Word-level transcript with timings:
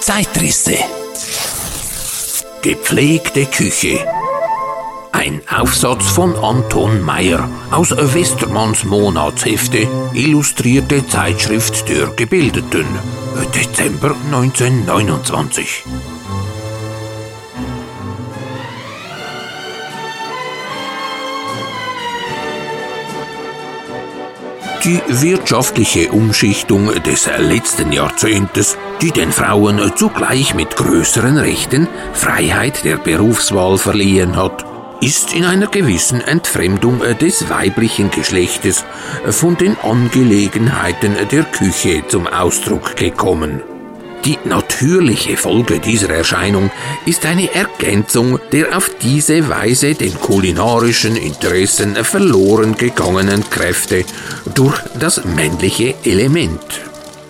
Zeitrisse. 0.00 0.76
Gepflegte 2.62 3.46
Küche. 3.46 3.98
Ein 5.12 5.40
Aufsatz 5.48 6.06
von 6.06 6.36
Anton 6.36 7.02
Meyer 7.02 7.48
aus 7.70 7.90
Westermanns 7.90 8.84
Monatshefte, 8.84 9.88
illustrierte 10.12 11.06
Zeitschrift 11.06 11.88
der 11.88 12.08
Gebildeten, 12.08 12.86
Dezember 13.54 14.14
1929. 14.26 15.84
Die 24.86 25.02
wirtschaftliche 25.08 26.12
Umschichtung 26.12 26.92
des 27.02 27.28
letzten 27.38 27.90
Jahrzehntes, 27.90 28.78
die 29.02 29.10
den 29.10 29.32
Frauen 29.32 29.80
zugleich 29.96 30.54
mit 30.54 30.76
größeren 30.76 31.38
Rechten 31.38 31.88
Freiheit 32.12 32.84
der 32.84 32.96
Berufswahl 32.96 33.78
verliehen 33.78 34.36
hat, 34.36 34.64
ist 35.00 35.34
in 35.34 35.44
einer 35.44 35.66
gewissen 35.66 36.20
Entfremdung 36.20 37.00
des 37.20 37.50
weiblichen 37.50 38.12
Geschlechtes 38.12 38.84
von 39.28 39.56
den 39.56 39.76
Angelegenheiten 39.80 41.16
der 41.32 41.42
Küche 41.42 42.04
zum 42.06 42.28
Ausdruck 42.28 42.94
gekommen. 42.94 43.64
Die 44.26 44.38
natürliche 44.44 45.36
Folge 45.36 45.78
dieser 45.78 46.10
Erscheinung 46.10 46.72
ist 47.04 47.24
eine 47.24 47.54
Ergänzung 47.54 48.40
der 48.50 48.76
auf 48.76 48.90
diese 49.00 49.48
Weise 49.48 49.94
den 49.94 50.18
kulinarischen 50.18 51.14
Interessen 51.14 51.94
verloren 51.94 52.76
gegangenen 52.76 53.48
Kräfte 53.48 54.04
durch 54.52 54.80
das 54.98 55.24
männliche 55.24 55.94
Element. 56.02 56.85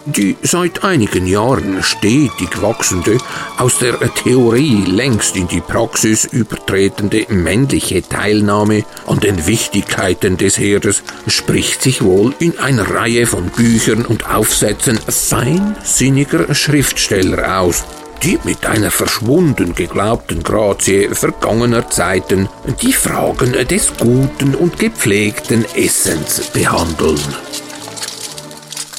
Die 0.06 0.36
seit 0.40 0.84
einigen 0.84 1.26
Jahren 1.26 1.82
stetig 1.82 2.62
wachsende, 2.62 3.18
aus 3.58 3.78
der 3.78 3.98
Theorie 4.14 4.84
längst 4.84 5.34
in 5.34 5.48
die 5.48 5.60
Praxis 5.60 6.24
übertretende 6.24 7.26
männliche 7.28 8.08
Teilnahme 8.08 8.84
an 9.08 9.18
den 9.18 9.48
Wichtigkeiten 9.48 10.36
des 10.36 10.58
Herdes 10.58 11.02
spricht 11.26 11.82
sich 11.82 12.02
wohl 12.02 12.32
in 12.38 12.56
einer 12.60 12.88
Reihe 12.88 13.26
von 13.26 13.46
Büchern 13.46 14.06
und 14.06 14.30
Aufsätzen 14.30 14.96
feinsinniger 14.96 16.54
Schriftsteller 16.54 17.60
aus, 17.60 17.84
die 18.22 18.38
mit 18.44 18.64
einer 18.64 18.92
verschwunden 18.92 19.74
geglaubten 19.74 20.44
Grazie 20.44 21.08
vergangener 21.08 21.90
Zeiten 21.90 22.48
die 22.80 22.92
Fragen 22.92 23.54
des 23.66 23.92
guten 23.98 24.54
und 24.54 24.78
gepflegten 24.78 25.64
Essens 25.74 26.42
behandeln. 26.52 27.18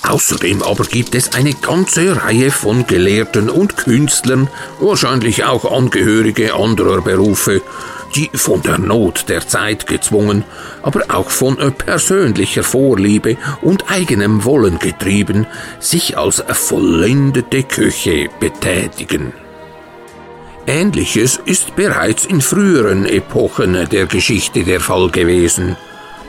Außerdem 0.04 0.64
aber 0.64 0.86
gibt 0.86 1.16
es 1.16 1.34
eine 1.34 1.54
ganze 1.54 2.24
Reihe 2.24 2.52
von 2.52 2.88
Gelehrten 2.88 3.50
und 3.50 3.78
Künstlern, 3.78 4.48
wahrscheinlich 4.80 5.44
auch 5.44 5.70
Angehörige 5.70 6.54
anderer 6.54 7.02
Berufe, 7.02 7.62
die 8.16 8.30
von 8.34 8.62
der 8.62 8.78
Not 8.78 9.26
der 9.28 9.48
Zeit 9.48 9.86
gezwungen, 9.86 10.46
aber 10.82 11.04
auch 11.10 11.30
von 11.30 11.58
persönlicher 11.74 12.64
Vorliebe 12.64 13.38
und 13.62 13.92
eigenem 13.92 14.46
Wollen 14.46 14.80
getrieben, 14.80 15.46
sich 15.80 16.18
als 16.18 16.44
vollendete 16.48 17.64
Köche 17.64 18.30
betätigen. 18.40 19.34
Ähnliches 20.66 21.40
ist 21.46 21.76
bereits 21.76 22.26
in 22.26 22.42
früheren 22.42 23.06
Epochen 23.06 23.88
der 23.90 24.06
Geschichte 24.06 24.64
der 24.64 24.80
Fall 24.80 25.10
gewesen 25.10 25.78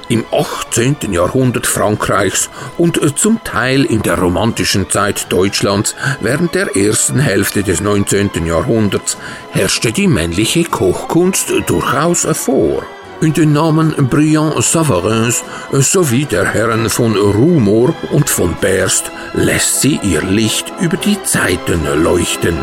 im 0.09 0.25
18. 0.31 0.97
Jahrhundert 1.11 1.67
Frankreichs 1.67 2.51
und 2.77 3.19
zum 3.19 3.43
Teil 3.45 3.85
in 3.85 4.03
der 4.03 4.19
romantischen 4.19 4.91
Zeit 4.91 5.27
Deutschlands 5.31 5.95
während 6.21 6.55
der 6.55 6.77
ersten 6.77 7.19
Hälfte 7.19 7.63
des 7.63 7.81
19. 7.81 8.47
Jahrhunderts 8.47 9.17
herrschte 9.51 9.93
die 9.93 10.09
männliche 10.09 10.65
Kochkunst 10.65 11.53
durchaus 11.67 12.27
vor. 12.33 12.85
In 13.21 13.33
den 13.33 13.53
Namen 13.53 13.95
Briand 14.09 14.63
Savarins 14.63 15.43
sowie 15.73 16.25
der 16.25 16.45
Herren 16.47 16.89
von 16.89 17.17
Rumor 17.17 17.93
und 18.13 18.31
von 18.31 18.55
Berst 18.61 19.11
lässt 19.35 19.81
sie 19.81 19.99
ihr 20.05 20.23
Licht 20.23 20.73
über 20.81 20.97
die 20.97 21.21
Zeiten 21.25 21.81
leuchten. 22.03 22.57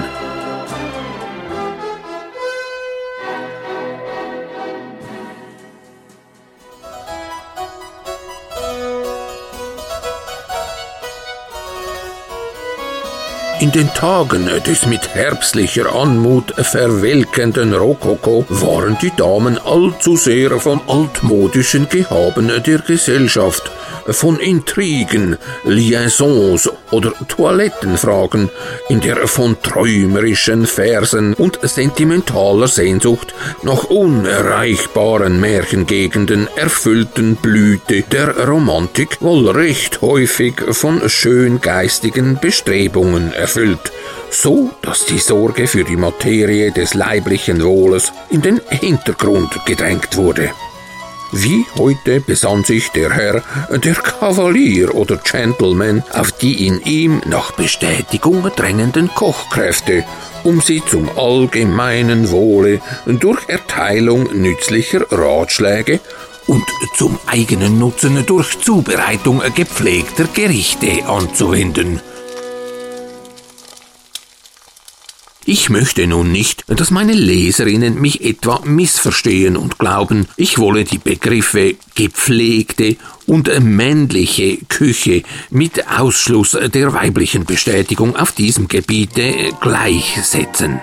In 13.65 13.71
den 13.71 13.91
Tagen 13.95 14.47
des 14.67 14.85
mit 14.85 15.15
herbstlicher 15.15 15.95
Anmut 15.95 16.53
verwelkenden 16.55 17.73
Rokoko 17.73 18.45
waren 18.47 18.95
die 19.01 19.11
Damen 19.17 19.57
allzu 19.57 20.15
sehr 20.15 20.59
von 20.59 20.79
altmodischen 20.85 21.89
Gehaben 21.89 22.51
der 22.63 22.77
Gesellschaft 22.77 23.71
von 24.07 24.39
Intrigen, 24.39 25.37
Liaisons 25.63 26.69
oder 26.91 27.13
Toilettenfragen, 27.27 28.49
in 28.89 29.01
der 29.01 29.27
von 29.27 29.61
träumerischen 29.61 30.65
Versen 30.65 31.33
und 31.33 31.59
sentimentaler 31.63 32.67
Sehnsucht 32.67 33.33
nach 33.63 33.85
unerreichbaren 33.85 35.39
Märchengegenden 35.39 36.47
erfüllten 36.55 37.35
Blüte 37.35 38.03
der 38.03 38.47
Romantik 38.47 39.21
wohl 39.21 39.49
recht 39.49 40.01
häufig 40.01 40.55
von 40.71 41.09
schöngeistigen 41.09 42.39
Bestrebungen 42.39 43.33
erfüllt, 43.33 43.91
so 44.29 44.69
dass 44.81 45.05
die 45.05 45.19
Sorge 45.19 45.67
für 45.67 45.83
die 45.83 45.97
Materie 45.97 46.71
des 46.71 46.93
leiblichen 46.93 47.63
Wohles 47.63 48.11
in 48.29 48.41
den 48.41 48.61
Hintergrund 48.69 49.65
gedrängt 49.65 50.15
wurde. 50.17 50.51
Wie 51.31 51.65
heute 51.77 52.21
besann 52.21 52.63
sich 52.63 52.89
der 52.91 53.11
Herr, 53.11 53.43
der 53.71 53.95
Kavalier 53.95 54.95
oder 54.95 55.17
Gentleman, 55.17 56.03
auf 56.13 56.31
die 56.31 56.67
in 56.67 56.81
ihm 56.81 57.21
nach 57.25 57.51
Bestätigung 57.51 58.43
drängenden 58.55 59.09
Kochkräfte, 59.13 60.05
um 60.43 60.61
sie 60.61 60.83
zum 60.85 61.09
allgemeinen 61.17 62.31
Wohle 62.31 62.81
durch 63.05 63.49
Erteilung 63.49 64.29
nützlicher 64.33 65.05
Ratschläge 65.11 65.99
und 66.47 66.63
zum 66.95 67.17
eigenen 67.25 67.79
Nutzen 67.79 68.25
durch 68.25 68.59
Zubereitung 68.59 69.41
gepflegter 69.55 70.25
Gerichte 70.33 71.05
anzuwenden. 71.05 71.99
Ich 75.47 75.69
möchte 75.69 76.07
nun 76.07 76.31
nicht, 76.31 76.63
dass 76.65 76.89
meine 76.89 77.13
Leserinnen 77.13 78.01
mich 78.01 78.25
etwa 78.25 78.61
missverstehen 78.65 79.57
und 79.57 79.77
glauben, 79.77 80.27
ich 80.37 80.57
wolle 80.57 80.85
die 80.85 80.97
Begriffe 80.97 81.75
gepflegte 81.93 82.95
und 83.27 83.51
männliche 83.63 84.57
Küche 84.67 85.21
mit 85.51 85.87
Ausschluss 85.87 86.57
der 86.73 86.93
weiblichen 86.93 87.45
Bestätigung 87.45 88.15
auf 88.15 88.31
diesem 88.31 88.67
Gebiete 88.67 89.51
gleichsetzen. 89.61 90.79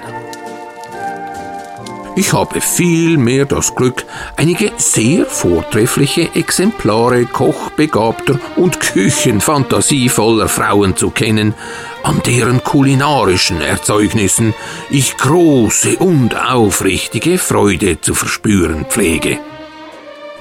Ich 2.14 2.34
habe 2.34 2.60
vielmehr 2.60 3.46
das 3.46 3.74
Glück, 3.74 4.04
einige 4.36 4.70
sehr 4.76 5.24
vortreffliche 5.24 6.34
Exemplare 6.34 7.24
kochbegabter 7.24 8.38
und 8.56 8.80
küchenfantasievoller 8.80 10.48
Frauen 10.48 10.94
zu 10.94 11.10
kennen, 11.10 11.54
an 12.02 12.20
deren 12.26 12.62
kulinarischen 12.62 13.62
Erzeugnissen 13.62 14.52
ich 14.90 15.16
große 15.16 15.96
und 15.98 16.36
aufrichtige 16.36 17.38
Freude 17.38 18.00
zu 18.00 18.14
verspüren 18.14 18.84
pflege. 18.84 19.38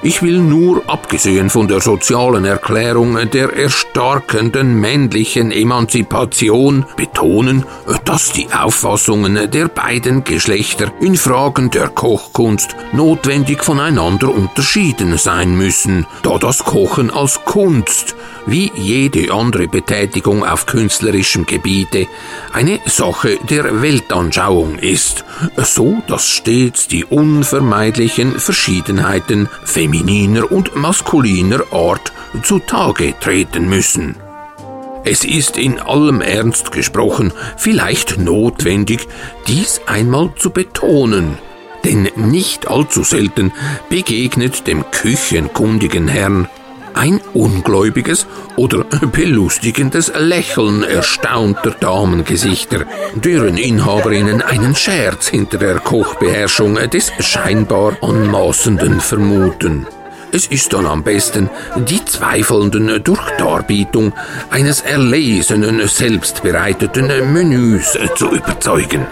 Ich 0.04 0.20
will 0.20 0.40
nur, 0.40 0.82
abgesehen 0.88 1.48
von 1.48 1.68
der 1.68 1.80
sozialen 1.80 2.44
Erklärung 2.44 3.30
der 3.30 3.52
erstarkenden 3.56 4.80
männlichen 4.80 5.52
Emanzipation, 5.52 6.84
betonen, 6.96 7.64
dass 8.04 8.32
die 8.32 8.48
Auffassungen 8.52 9.48
der 9.52 9.68
beiden 9.68 10.24
Geschlechter 10.24 10.92
in 11.00 11.14
Fragen 11.14 11.70
der 11.70 11.88
Kochkunst 11.88 12.74
notwendig 12.92 13.62
voneinander 13.62 14.34
unterschieden 14.34 15.18
sein 15.18 15.56
müssen, 15.56 16.04
da 16.24 16.36
das 16.36 16.64
Kochen 16.64 17.12
als 17.12 17.44
Kunst, 17.44 18.16
wie 18.46 18.70
jede 18.74 19.32
andere 19.32 19.68
Betätigung 19.68 20.44
auf 20.44 20.66
künstlerischem 20.66 21.46
Gebiete, 21.46 22.06
eine 22.52 22.80
Sache 22.86 23.38
der 23.48 23.82
Weltanschauung 23.82 24.78
ist, 24.78 25.24
so 25.56 26.02
dass 26.06 26.28
stets 26.28 26.88
die 26.88 27.04
unvermeidlichen 27.04 28.38
Verschiedenheiten 28.38 29.48
femininer 29.64 30.50
und 30.50 30.76
maskuliner 30.76 31.62
Art 31.72 32.12
zutage 32.42 33.14
treten 33.20 33.68
müssen. 33.68 34.16
Es 35.04 35.24
ist 35.24 35.58
in 35.58 35.80
allem 35.80 36.20
Ernst 36.20 36.70
gesprochen 36.70 37.32
vielleicht 37.56 38.18
notwendig, 38.18 39.08
dies 39.48 39.80
einmal 39.86 40.30
zu 40.36 40.50
betonen, 40.50 41.38
denn 41.84 42.08
nicht 42.14 42.68
allzu 42.68 43.02
selten 43.02 43.52
begegnet 43.88 44.68
dem 44.68 44.88
küchenkundigen 44.92 46.06
Herrn 46.06 46.48
ein 46.94 47.20
ungläubiges 47.34 48.26
oder 48.56 48.84
belustigendes 49.12 50.12
Lächeln 50.16 50.82
erstaunter 50.82 51.70
Damengesichter, 51.70 52.84
deren 53.14 53.56
Inhaberinnen 53.56 54.42
einen 54.42 54.74
Scherz 54.74 55.28
hinter 55.28 55.58
der 55.58 55.78
Kochbeherrschung 55.80 56.74
des 56.90 57.12
scheinbar 57.20 57.96
Anmaßenden 58.02 59.00
vermuten. 59.00 59.86
Es 60.34 60.46
ist 60.46 60.72
dann 60.72 60.86
am 60.86 61.02
besten, 61.02 61.50
die 61.76 62.02
Zweifelnden 62.06 63.04
durch 63.04 63.20
Darbietung 63.36 64.14
eines 64.48 64.80
erlesenen, 64.80 65.86
selbstbereiteten 65.86 67.32
Menüs 67.34 67.98
zu 68.16 68.30
überzeugen. 68.30 69.06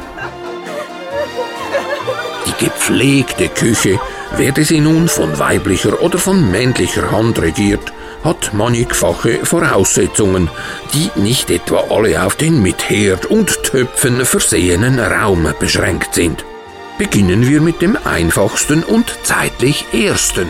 Die 2.46 2.64
gepflegte 2.64 3.48
Küche, 3.48 4.00
werde 4.36 4.64
sie 4.64 4.80
nun 4.80 5.08
von 5.08 5.38
weiblicher 5.38 6.02
oder 6.02 6.18
von 6.18 6.50
männlicher 6.50 7.10
Hand 7.10 7.40
regiert, 7.40 7.92
hat 8.24 8.52
mannigfache 8.52 9.44
Voraussetzungen, 9.44 10.50
die 10.94 11.10
nicht 11.20 11.50
etwa 11.50 11.84
alle 11.90 12.24
auf 12.24 12.36
den 12.36 12.62
mit 12.62 12.88
Herd 12.88 13.26
und 13.26 13.62
Töpfen 13.62 14.24
versehenen 14.24 14.98
Raum 14.98 15.48
beschränkt 15.58 16.14
sind. 16.14 16.44
Beginnen 16.98 17.48
wir 17.48 17.60
mit 17.60 17.80
dem 17.80 17.96
einfachsten 18.04 18.82
und 18.82 19.12
zeitlich 19.22 19.86
ersten 19.92 20.48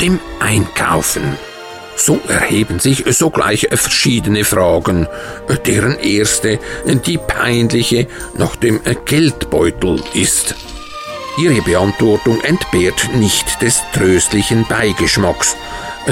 dem 0.00 0.18
Einkaufen. 0.38 1.36
So 1.96 2.18
erheben 2.28 2.78
sich 2.78 3.04
sogleich 3.16 3.68
verschiedene 3.70 4.44
Fragen, 4.44 5.06
deren 5.66 5.98
erste 5.98 6.58
die 6.86 7.18
peinliche 7.18 8.06
nach 8.36 8.56
dem 8.56 8.80
Geldbeutel 9.04 10.02
ist. 10.14 10.54
Ihre 11.38 11.62
Beantwortung 11.62 12.40
entbehrt 12.42 13.10
nicht 13.14 13.62
des 13.62 13.82
tröstlichen 13.92 14.66
Beigeschmacks, 14.68 15.56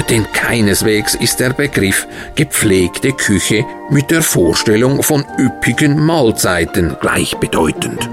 denn 0.09 0.31
keineswegs 0.31 1.15
ist 1.15 1.39
der 1.39 1.53
Begriff 1.53 2.07
gepflegte 2.35 3.13
Küche 3.13 3.65
mit 3.89 4.11
der 4.11 4.21
Vorstellung 4.21 5.03
von 5.03 5.25
üppigen 5.37 6.03
Mahlzeiten 6.05 6.95
gleichbedeutend. 6.99 8.09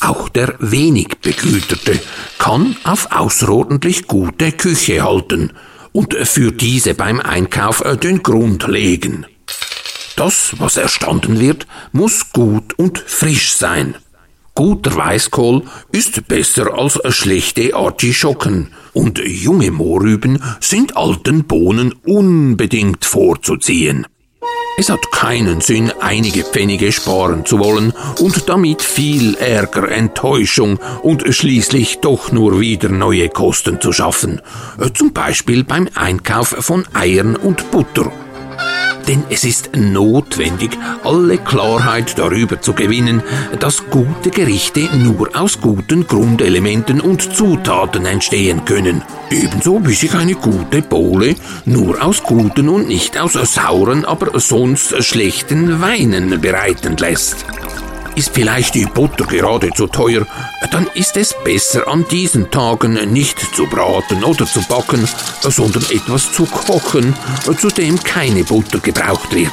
Auch 0.00 0.28
der 0.28 0.54
wenig 0.58 1.18
Begüterte 1.22 2.00
kann 2.38 2.76
auf 2.82 3.12
außerordentlich 3.12 4.08
gute 4.08 4.50
Küche 4.50 5.02
halten 5.02 5.52
und 5.92 6.14
für 6.14 6.50
diese 6.50 6.94
beim 6.94 7.20
Einkauf 7.20 7.82
den 8.02 8.22
Grund 8.22 8.66
legen. 8.66 9.26
Das, 10.16 10.54
was 10.58 10.76
erstanden 10.76 11.40
wird, 11.40 11.66
muss 11.92 12.32
gut 12.32 12.78
und 12.78 12.98
frisch 12.98 13.54
sein. 13.54 13.96
Guter 14.54 14.94
Weißkohl 14.94 15.62
ist 15.92 16.28
besser 16.28 16.78
als 16.78 17.00
schlechte 17.08 17.74
Artischocken 17.74 18.68
und 18.92 19.18
junge 19.18 19.70
Mohrrüben 19.70 20.42
sind 20.60 20.96
alten 20.96 21.44
Bohnen 21.44 21.94
unbedingt 22.04 23.06
vorzuziehen. 23.06 24.06
Es 24.78 24.88
hat 24.88 25.10
keinen 25.10 25.60
Sinn, 25.60 25.92
einige 26.00 26.44
Pfennige 26.44 26.92
sparen 26.92 27.44
zu 27.44 27.58
wollen 27.58 27.92
und 28.20 28.48
damit 28.48 28.82
viel 28.82 29.34
Ärger, 29.36 29.90
Enttäuschung 29.90 30.78
und 31.02 31.24
schließlich 31.34 32.00
doch 32.00 32.32
nur 32.32 32.60
wieder 32.60 32.88
neue 32.88 33.28
Kosten 33.28 33.80
zu 33.80 33.92
schaffen. 33.92 34.40
Zum 34.94 35.12
Beispiel 35.12 35.64
beim 35.64 35.88
Einkauf 35.94 36.48
von 36.48 36.84
Eiern 36.94 37.36
und 37.36 37.70
Butter 37.70 38.10
denn 39.08 39.24
es 39.30 39.44
ist 39.44 39.70
notwendig, 39.76 40.78
alle 41.04 41.38
Klarheit 41.38 42.18
darüber 42.18 42.60
zu 42.60 42.72
gewinnen, 42.72 43.22
dass 43.60 43.88
gute 43.90 44.30
Gerichte 44.30 44.88
nur 44.96 45.30
aus 45.34 45.60
guten 45.60 46.06
Grundelementen 46.06 47.00
und 47.00 47.34
Zutaten 47.34 48.06
entstehen 48.06 48.64
können. 48.64 49.02
Ebenso 49.30 49.86
wie 49.86 49.94
sich 49.94 50.14
eine 50.14 50.34
gute 50.34 50.82
Bowle 50.82 51.34
nur 51.64 52.02
aus 52.02 52.22
guten 52.22 52.68
und 52.68 52.88
nicht 52.88 53.18
aus 53.18 53.32
sauren, 53.32 54.04
aber 54.04 54.38
sonst 54.40 55.02
schlechten 55.04 55.80
Weinen 55.80 56.40
bereiten 56.40 56.96
lässt. 56.96 57.44
Ist 58.14 58.30
vielleicht 58.34 58.74
die 58.74 58.84
Butter 58.84 59.24
gerade 59.24 59.70
zu 59.70 59.86
teuer, 59.86 60.26
dann 60.70 60.86
ist 60.94 61.16
es 61.16 61.34
besser 61.44 61.88
an 61.88 62.04
diesen 62.10 62.50
Tagen 62.50 63.12
nicht 63.12 63.38
zu 63.54 63.66
braten 63.66 64.22
oder 64.22 64.46
zu 64.46 64.60
backen, 64.68 65.08
sondern 65.40 65.82
etwas 65.84 66.32
zu 66.32 66.44
kochen, 66.44 67.14
zu 67.58 67.68
dem 67.68 68.02
keine 68.02 68.44
Butter 68.44 68.80
gebraucht 68.80 69.34
wird. 69.34 69.52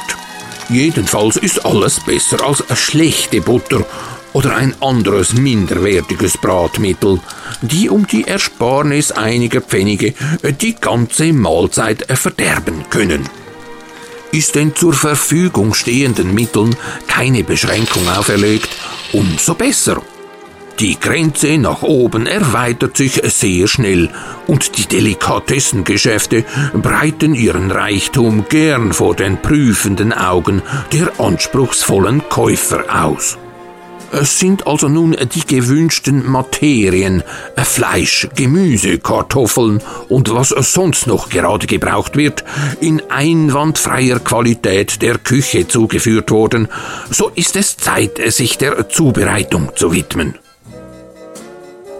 Jedenfalls 0.68 1.36
ist 1.36 1.64
alles 1.64 2.00
besser 2.00 2.46
als 2.46 2.62
schlechte 2.78 3.40
Butter 3.40 3.84
oder 4.32 4.56
ein 4.56 4.74
anderes 4.80 5.32
minderwertiges 5.32 6.36
Bratmittel, 6.38 7.18
die 7.62 7.88
um 7.88 8.06
die 8.06 8.28
Ersparnis 8.28 9.10
einiger 9.10 9.62
Pfennige 9.62 10.14
die 10.60 10.74
ganze 10.74 11.32
Mahlzeit 11.32 12.06
verderben 12.16 12.84
können 12.90 13.28
ist 14.32 14.54
den 14.54 14.74
zur 14.74 14.92
Verfügung 14.92 15.74
stehenden 15.74 16.34
Mitteln 16.34 16.76
keine 17.06 17.44
Beschränkung 17.44 18.08
auferlegt, 18.08 18.70
umso 19.12 19.54
besser. 19.54 20.02
Die 20.78 20.98
Grenze 20.98 21.58
nach 21.58 21.82
oben 21.82 22.26
erweitert 22.26 22.96
sich 22.96 23.20
sehr 23.24 23.68
schnell 23.68 24.08
und 24.46 24.78
die 24.78 24.86
Delikatessengeschäfte 24.86 26.44
breiten 26.72 27.34
ihren 27.34 27.70
Reichtum 27.70 28.46
gern 28.48 28.94
vor 28.94 29.14
den 29.14 29.36
prüfenden 29.36 30.14
Augen 30.14 30.62
der 30.92 31.20
anspruchsvollen 31.20 32.22
Käufer 32.30 32.84
aus. 33.04 33.36
Es 34.12 34.40
sind 34.40 34.66
also 34.66 34.88
nun 34.88 35.16
die 35.34 35.46
gewünschten 35.46 36.28
Materien, 36.28 37.22
Fleisch, 37.56 38.28
Gemüse, 38.34 38.98
Kartoffeln 38.98 39.80
und 40.08 40.34
was 40.34 40.48
sonst 40.48 41.06
noch 41.06 41.28
gerade 41.28 41.66
gebraucht 41.66 42.16
wird, 42.16 42.44
in 42.80 43.02
einwandfreier 43.08 44.18
Qualität 44.18 45.00
der 45.02 45.18
Küche 45.18 45.68
zugeführt 45.68 46.30
worden, 46.32 46.68
so 47.10 47.30
ist 47.34 47.54
es 47.54 47.76
Zeit, 47.76 48.20
sich 48.32 48.58
der 48.58 48.88
Zubereitung 48.88 49.70
zu 49.76 49.92
widmen. 49.92 50.38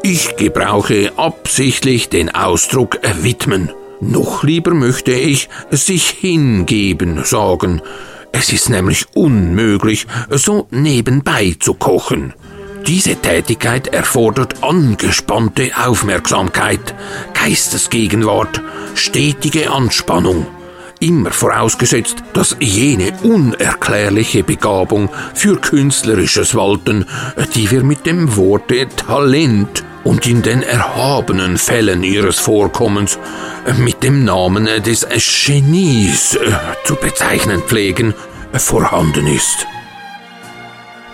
Ich 0.03 0.37
gebrauche 0.37 1.13
absichtlich 1.17 2.09
den 2.09 2.35
Ausdruck 2.35 2.99
widmen. 3.21 3.71
Noch 4.01 4.43
lieber 4.43 4.73
möchte 4.73 5.13
ich 5.13 5.49
sich 5.71 6.09
hingeben 6.09 7.23
sagen, 7.25 7.83
es 8.33 8.53
ist 8.53 8.71
nämlich 8.71 9.07
unmöglich, 9.15 10.07
so 10.31 10.67
nebenbei 10.71 11.57
zu 11.59 11.75
kochen. 11.75 12.35
Diese 12.87 13.17
Tätigkeit 13.17 13.89
erfordert 13.89 14.63
angespannte 14.63 15.71
Aufmerksamkeit, 15.77 16.95
Geistesgegenwart, 17.35 18.63
stetige 18.95 19.71
Anspannung. 19.71 20.47
Immer 20.99 21.31
vorausgesetzt, 21.31 22.17
dass 22.33 22.57
jene 22.61 23.13
unerklärliche 23.23 24.45
Begabung 24.45 25.09
für 25.35 25.57
künstlerisches 25.57 26.55
Walten, 26.55 27.07
die 27.55 27.71
wir 27.71 27.83
mit 27.83 28.07
dem 28.07 28.37
Worte 28.37 28.87
Talent 28.89 29.85
und 30.05 30.27
in 30.27 30.43
den 30.43 30.63
erhabenen 30.63 31.59
Fällen 31.59 32.03
ihres 32.03 32.39
Vorkommens 32.39 33.19
mit 33.79 34.03
dem 34.03 34.25
Namen 34.25 34.67
des 34.83 35.07
Genies 35.45 36.35
äh, 36.35 36.53
zu 36.85 36.97
bezeichnen 36.97 37.63
pflegen, 37.63 38.15
vorhanden 38.55 39.27
ist. 39.27 39.67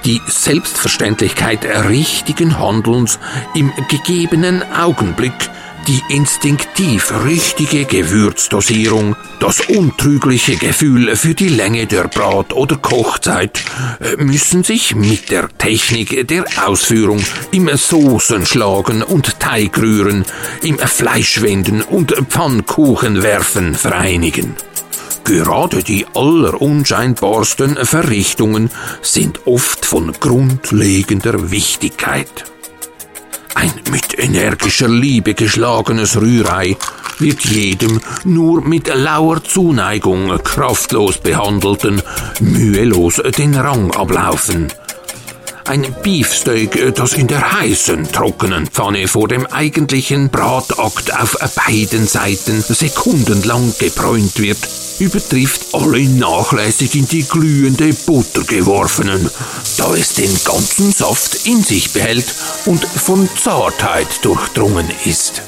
Die 0.05 0.23
Selbstverständlichkeit 0.29 1.65
richtigen 1.89 2.61
Handelns 2.61 3.19
im 3.55 3.73
gegebenen 3.89 4.63
Augenblick 4.73 5.51
die 5.87 6.03
instinktiv 6.09 7.13
richtige 7.25 7.85
Gewürzdosierung, 7.85 9.15
das 9.41 9.61
untrügliche 9.61 10.57
Gefühl 10.57 11.15
für 11.15 11.35
die 11.35 11.49
Länge 11.49 11.87
der 11.87 12.09
Brat- 12.09 12.53
oder 12.53 12.77
Kochzeit 12.77 13.63
äh, 14.01 14.23
müssen 14.23 14.65
sich 14.65 14.95
mit 14.95 15.31
der 15.31 15.49
Technik 15.59 16.27
der 16.27 16.45
Ausführung 16.67 17.23
im 17.53 17.69
Soßenschlagen 17.69 19.03
und 19.03 19.39
Teigrühren, 19.39 20.25
im 20.63 20.79
Fleischwenden 20.79 21.83
und 21.83 22.13
Pfannkuchenwerfen 22.29 23.75
vereinigen. 23.75 24.57
Gerade 25.25 25.83
die 25.83 26.07
allerunscheinbarsten 26.15 27.77
Verrichtungen 27.85 28.71
sind 29.03 29.47
oft 29.47 29.85
von 29.85 30.13
grundlegender 30.13 31.51
Wichtigkeit. 31.51 32.45
Ein 33.57 33.73
mit 33.91 34.19
energischer 34.19 34.87
Liebe 34.87 35.33
geschlagenes 35.33 36.21
Rührei 36.21 36.77
wird 37.19 37.43
jedem 37.47 38.03
nur 38.25 38.61
mit 38.61 38.95
lauer 38.95 39.43
Zuneigung 39.43 40.29
kraftlos 40.45 41.17
behandelten 41.17 42.03
mühelos 42.39 43.23
den 43.39 43.55
Rang 43.55 43.93
ablaufen. 43.93 44.71
Ein 45.69 45.85
Beefsteak, 46.01 46.95
das 46.95 47.15
in 47.15 47.27
der 47.27 47.53
heißen, 47.59 48.13
trockenen 48.13 48.69
Pfanne 48.69 49.09
vor 49.09 49.27
dem 49.27 49.47
eigentlichen 49.47 50.31
Bratakt 50.31 51.13
auf 51.13 51.37
beiden 51.67 52.07
Seiten 52.07 52.63
sekundenlang 52.63 53.75
gebräunt 53.77 54.39
wird, 54.39 54.59
übertrifft 55.01 55.75
alle 55.75 56.05
nachlässig 56.05 56.95
in 56.95 57.09
die 57.09 57.25
glühende 57.25 57.93
Butter 57.93 58.45
geworfenen, 58.45 59.29
da 59.77 59.93
es 59.95 60.15
den 60.15 60.33
ganzen 60.45 60.93
Saft 60.93 61.47
in 61.47 61.61
sich 61.65 61.93
behält 61.93 62.33
und 62.67 62.85
von 62.85 63.29
Zartheit 63.37 64.25
durchdrungen 64.25 64.89
ist. 65.05 65.43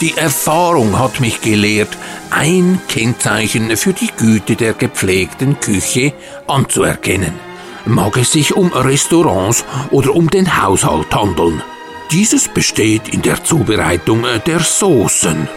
Die 0.00 0.16
Erfahrung 0.16 0.98
hat 0.98 1.20
mich 1.20 1.40
gelehrt, 1.40 1.96
ein 2.30 2.80
Kennzeichen 2.88 3.76
für 3.76 3.92
die 3.92 4.10
Güte 4.16 4.56
der 4.56 4.72
gepflegten 4.74 5.60
Küche 5.60 6.14
anzuerkennen. 6.48 7.47
Mag 7.84 8.16
es 8.16 8.32
sich 8.32 8.54
um 8.54 8.72
Restaurants 8.72 9.64
oder 9.90 10.14
um 10.14 10.28
den 10.28 10.62
Haushalt 10.62 11.14
handeln. 11.14 11.62
Dieses 12.10 12.48
besteht 12.48 13.08
in 13.08 13.22
der 13.22 13.44
Zubereitung 13.44 14.24
der 14.46 14.60
Soßen. 14.60 15.48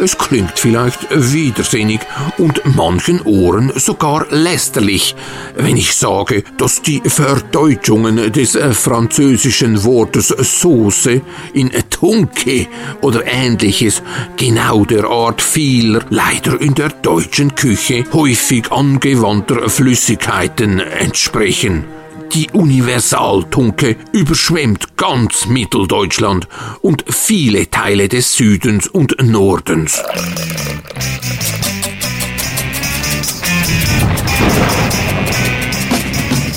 Es 0.00 0.16
klingt 0.16 0.56
vielleicht 0.56 1.08
widersinnig 1.10 1.98
und 2.38 2.62
manchen 2.76 3.20
Ohren 3.22 3.72
sogar 3.74 4.26
lästerlich, 4.30 5.16
wenn 5.56 5.76
ich 5.76 5.96
sage, 5.96 6.44
dass 6.56 6.82
die 6.82 7.02
Verdeutschungen 7.04 8.32
des 8.32 8.54
äh, 8.54 8.72
französischen 8.72 9.82
Wortes 9.82 10.28
Sauce 10.28 11.08
in 11.52 11.72
Tunke 11.90 12.68
oder 13.00 13.26
ähnliches 13.26 14.00
genau 14.36 14.84
der 14.84 15.04
Art 15.04 15.42
vieler, 15.42 16.02
leider 16.10 16.60
in 16.60 16.74
der 16.74 16.90
deutschen 16.90 17.56
Küche 17.56 18.04
häufig 18.12 18.70
angewandter 18.70 19.68
Flüssigkeiten 19.68 20.78
entsprechen. 20.78 21.86
Die 22.32 22.48
Universaltunke 22.52 23.96
überschwemmt 24.12 24.96
ganz 24.96 25.46
Mitteldeutschland 25.46 26.46
und 26.82 27.04
viele 27.08 27.70
Teile 27.70 28.08
des 28.08 28.34
Südens 28.34 28.86
und 28.86 29.16
Nordens. 29.22 30.02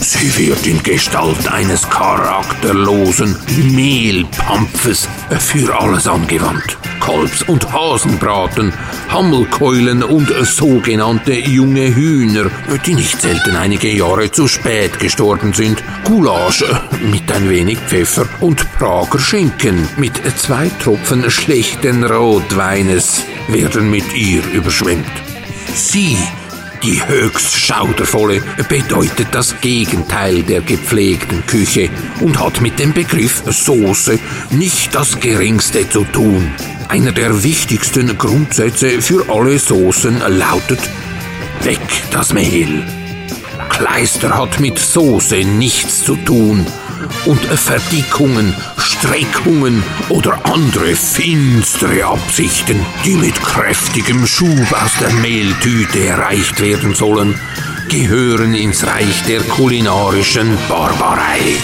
Sie 0.01 0.37
wird 0.37 0.67
in 0.67 0.83
Gestalt 0.83 1.47
eines 1.47 1.89
charakterlosen 1.89 3.35
Mehlpampfes 3.71 5.07
für 5.39 5.79
alles 5.79 6.07
angewandt. 6.07 6.77
Kalbs- 7.01 7.43
und 7.43 7.73
Hasenbraten, 7.73 8.71
Hammelkeulen 9.09 10.03
und 10.03 10.29
sogenannte 10.45 11.33
junge 11.33 11.93
Hühner, 11.93 12.49
die 12.85 12.93
nicht 12.93 13.19
selten 13.19 13.55
einige 13.55 13.89
Jahre 13.91 14.31
zu 14.31 14.47
spät 14.47 14.99
gestorben 14.99 15.51
sind, 15.51 15.83
Gulasch 16.05 16.63
mit 17.11 17.29
ein 17.31 17.49
wenig 17.49 17.79
Pfeffer 17.79 18.25
und 18.39 18.71
Prager 18.77 19.19
Schinken 19.19 19.89
mit 19.97 20.13
zwei 20.37 20.69
Tropfen 20.81 21.29
schlechten 21.29 22.03
Rotweines 22.03 23.23
werden 23.47 23.89
mit 23.89 24.13
ihr 24.15 24.43
überschwemmt. 24.53 25.11
Sie 25.73 26.17
die 26.83 27.05
höchst 27.05 27.55
schaudervolle 27.59 28.41
bedeutet 28.67 29.27
das 29.33 29.59
Gegenteil 29.61 30.41
der 30.41 30.61
gepflegten 30.61 31.45
Küche 31.45 31.89
und 32.21 32.39
hat 32.39 32.59
mit 32.61 32.79
dem 32.79 32.91
Begriff 32.91 33.43
Soße 33.45 34.17
nicht 34.49 34.95
das 34.95 35.19
geringste 35.19 35.87
zu 35.87 36.03
tun. 36.05 36.51
Einer 36.91 37.13
der 37.13 37.41
wichtigsten 37.41 38.17
Grundsätze 38.17 39.01
für 39.01 39.29
alle 39.29 39.57
Soßen 39.57 40.19
lautet 40.27 40.81
Weg 41.61 41.79
das 42.11 42.33
Mehl. 42.33 42.85
Kleister 43.69 44.37
hat 44.37 44.59
mit 44.59 44.77
Soße 44.77 45.37
nichts 45.45 46.03
zu 46.03 46.17
tun 46.17 46.67
und 47.25 47.39
Verdickungen, 47.45 48.53
Streckungen 48.77 49.81
oder 50.09 50.45
andere 50.51 50.93
finstere 50.93 52.07
Absichten, 52.07 52.85
die 53.05 53.15
mit 53.15 53.41
kräftigem 53.41 54.27
Schub 54.27 54.73
aus 54.73 54.91
der 54.99 55.13
Mehltüte 55.13 56.05
erreicht 56.05 56.59
werden 56.59 56.93
sollen, 56.93 57.39
gehören 57.87 58.53
ins 58.53 58.85
Reich 58.85 59.23
der 59.29 59.39
kulinarischen 59.43 60.57
Barbarei. 60.67 61.55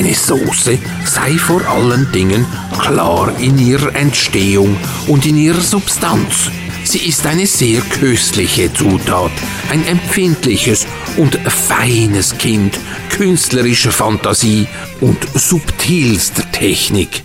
Eine 0.00 0.14
Soße 0.14 0.78
sei 1.04 1.36
vor 1.36 1.60
allen 1.68 2.10
Dingen 2.10 2.46
klar 2.78 3.38
in 3.38 3.58
ihrer 3.58 3.94
Entstehung 3.94 4.74
und 5.06 5.26
in 5.26 5.36
ihrer 5.36 5.60
Substanz 5.60 6.50
Sie 6.84 7.06
ist 7.06 7.26
eine 7.26 7.46
sehr 7.46 7.82
köstliche 7.82 8.72
Zutat, 8.72 9.30
ein 9.70 9.86
empfindliches 9.86 10.86
und 11.18 11.34
feines 11.46 12.38
Kind 12.38 12.80
künstlerischer 13.10 13.92
Fantasie 13.92 14.66
und 15.02 15.18
subtilster 15.34 16.50
Technik. 16.50 17.22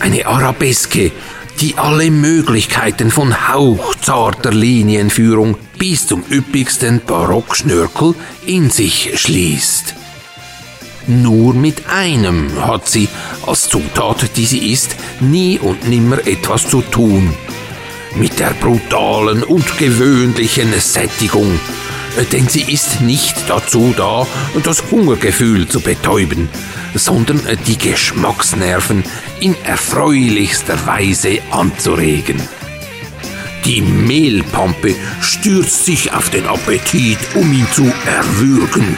Eine 0.00 0.26
Arabeske, 0.26 1.12
die 1.62 1.78
alle 1.78 2.10
Möglichkeiten 2.10 3.10
von 3.10 3.48
hauchzarter 3.48 4.52
Linienführung 4.52 5.56
bis 5.78 6.06
zum 6.06 6.22
üppigsten 6.30 7.00
Barockschnörkel 7.06 8.14
in 8.44 8.68
sich 8.68 9.12
schließt. 9.18 9.94
Nur 11.10 11.54
mit 11.54 11.88
einem 11.88 12.64
hat 12.64 12.88
sie, 12.88 13.08
als 13.44 13.68
Zutat, 13.68 14.36
die 14.36 14.46
sie 14.46 14.70
ist, 14.72 14.94
nie 15.18 15.58
und 15.58 15.88
nimmer 15.88 16.24
etwas 16.24 16.68
zu 16.68 16.82
tun. 16.82 17.34
Mit 18.14 18.38
der 18.38 18.50
brutalen 18.50 19.42
und 19.42 19.76
gewöhnlichen 19.76 20.72
Sättigung, 20.78 21.58
denn 22.32 22.46
sie 22.46 22.62
ist 22.62 23.00
nicht 23.00 23.34
dazu 23.48 23.92
da, 23.96 24.24
das 24.62 24.84
Hungergefühl 24.92 25.66
zu 25.66 25.80
betäuben, 25.80 26.48
sondern 26.94 27.40
die 27.66 27.76
Geschmacksnerven 27.76 29.02
in 29.40 29.56
erfreulichster 29.64 30.86
Weise 30.86 31.40
anzuregen. 31.50 32.40
Die 33.64 33.82
Mehlpampe 33.82 34.94
stürzt 35.20 35.86
sich 35.86 36.12
auf 36.12 36.30
den 36.30 36.46
Appetit, 36.46 37.18
um 37.34 37.52
ihn 37.52 37.66
zu 37.74 37.92
erwürgen, 38.06 38.96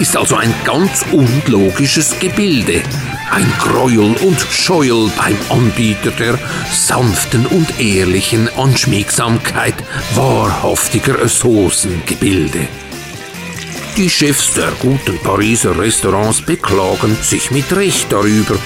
ist 0.00 0.16
also 0.16 0.34
ein 0.36 0.54
ganz 0.64 1.04
unlogisches 1.12 2.18
Gebilde, 2.18 2.82
ein 3.30 3.52
Gräuel 3.58 4.16
und 4.16 4.40
Scheuel 4.50 5.10
beim 5.16 5.36
Anbieter 5.50 6.10
der 6.12 6.38
sanften 6.72 7.46
und 7.46 7.78
ehrlichen 7.78 8.48
Anschmiegsamkeit 8.56 9.74
wahrhaftiger 10.14 11.28
Soßengebilde. 11.28 12.66
Die 13.96 14.08
Chefs 14.08 14.54
der 14.54 14.70
guten 14.80 15.18
Pariser 15.18 15.78
Restaurants 15.78 16.40
beklagen 16.40 17.16
sich 17.20 17.50
mit 17.50 17.70
Recht 17.72 18.10
darüber, 18.10 18.56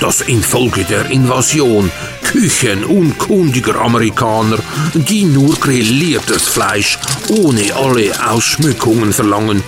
dass 0.00 0.20
infolge 0.20 0.84
der 0.84 1.10
Invasion 1.10 1.90
küchenunkundiger 2.24 3.80
Amerikaner, 3.80 4.58
die 4.92 5.24
nur 5.24 5.54
grilliertes 5.54 6.48
Fleisch 6.48 6.98
ohne 7.28 7.74
alle 7.74 8.12
Ausschmückungen 8.28 9.12
verlangen, 9.12 9.62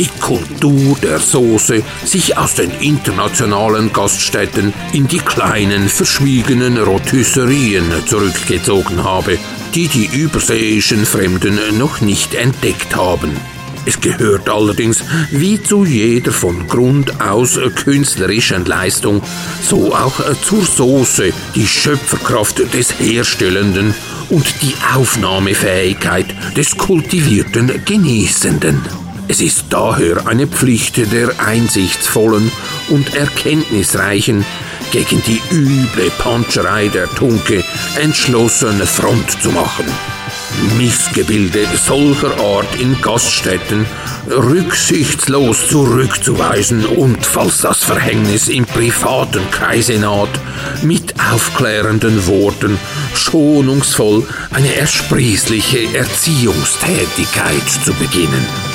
die 0.00 0.08
Kultur 0.18 0.96
der 1.02 1.18
Soße 1.18 1.82
sich 2.06 2.38
aus 2.38 2.54
den 2.54 2.70
internationalen 2.80 3.92
Gaststätten 3.92 4.72
in 4.94 5.06
die 5.06 5.18
kleinen, 5.18 5.90
verschwiegenen 5.90 6.78
Rotisserien 6.78 7.84
zurückgezogen 8.06 9.04
habe, 9.04 9.38
die 9.74 9.88
die 9.88 10.06
überseeischen 10.06 11.04
Fremden 11.04 11.58
noch 11.76 12.00
nicht 12.00 12.34
entdeckt 12.34 12.96
haben. 12.96 13.36
Es 13.84 14.00
gehört 14.00 14.48
allerdings, 14.48 15.04
wie 15.32 15.62
zu 15.62 15.84
jeder 15.84 16.32
von 16.32 16.66
Grund 16.66 17.20
aus 17.20 17.58
künstlerischen 17.74 18.64
Leistung, 18.64 19.20
so 19.62 19.94
auch 19.94 20.18
zur 20.42 20.64
Soße 20.64 21.30
die 21.54 21.66
Schöpferkraft 21.66 22.72
des 22.72 22.98
Herstellenden 22.98 23.94
und 24.30 24.46
die 24.62 24.74
Aufnahmefähigkeit 24.94 26.34
des 26.56 26.76
kultivierten 26.78 27.84
Genießenden. 27.84 28.99
Es 29.30 29.40
ist 29.40 29.66
daher 29.70 30.26
eine 30.26 30.48
Pflicht 30.48 30.96
der 31.12 31.38
einsichtsvollen 31.38 32.50
und 32.88 33.14
erkenntnisreichen, 33.14 34.44
gegen 34.90 35.22
die 35.22 35.40
üble 35.52 36.10
Panscherei 36.18 36.88
der 36.88 37.06
Tunke 37.06 37.62
entschlossene 37.94 38.84
Front 38.86 39.40
zu 39.40 39.50
machen. 39.50 39.86
Missgebilde 40.76 41.64
solcher 41.76 42.36
Art 42.40 42.74
in 42.80 43.00
Gaststätten 43.00 43.86
rücksichtslos 44.28 45.68
zurückzuweisen 45.68 46.84
und, 46.84 47.24
falls 47.24 47.60
das 47.60 47.84
Verhängnis 47.84 48.48
im 48.48 48.66
privaten 48.66 49.48
Kreise 49.52 50.00
naht, 50.00 50.40
mit 50.82 51.14
aufklärenden 51.32 52.26
Worten 52.26 52.80
schonungsvoll 53.14 54.26
eine 54.50 54.74
ersprießliche 54.74 55.96
Erziehungstätigkeit 55.96 57.70
zu 57.84 57.92
beginnen. 57.92 58.69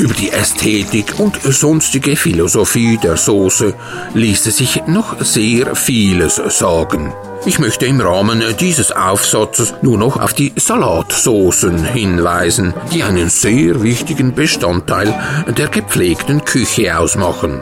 Über 0.00 0.14
die 0.14 0.30
Ästhetik 0.30 1.20
und 1.20 1.38
sonstige 1.42 2.16
Philosophie 2.16 2.96
der 2.96 3.18
Soße 3.18 3.74
ließe 4.14 4.50
sich 4.50 4.86
noch 4.86 5.22
sehr 5.22 5.76
vieles 5.76 6.36
sagen. 6.36 7.12
Ich 7.44 7.58
möchte 7.58 7.84
im 7.84 8.00
Rahmen 8.00 8.42
dieses 8.58 8.92
Aufsatzes 8.92 9.74
nur 9.82 9.98
noch 9.98 10.18
auf 10.18 10.32
die 10.32 10.54
Salatsoßen 10.56 11.84
hinweisen, 11.84 12.72
die 12.94 13.02
einen 13.02 13.28
sehr 13.28 13.82
wichtigen 13.82 14.34
Bestandteil 14.34 15.14
der 15.46 15.68
gepflegten 15.68 16.46
Küche 16.46 16.98
ausmachen. 16.98 17.60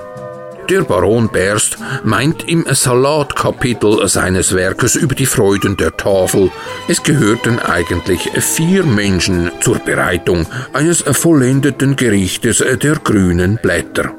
Der 0.68 0.82
Baron 0.82 1.30
Berst 1.30 1.78
meint 2.04 2.46
im 2.46 2.66
Salatkapitel 2.70 4.06
seines 4.06 4.54
Werkes 4.54 4.96
über 4.96 5.14
die 5.14 5.24
Freuden 5.24 5.78
der 5.78 5.96
Tafel, 5.96 6.50
es 6.88 7.02
gehörten 7.02 7.58
eigentlich 7.58 8.30
vier 8.38 8.84
Menschen 8.84 9.50
zur 9.60 9.78
Bereitung 9.78 10.46
eines 10.74 11.02
vollendeten 11.02 11.96
Gerichtes 11.96 12.62
der 12.82 12.96
grünen 12.96 13.58
Blätter. 13.62 14.12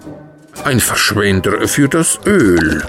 Ein 0.63 0.79
Verschwender 0.79 1.67
für 1.67 1.87
das 1.87 2.19
Öl, 2.25 2.81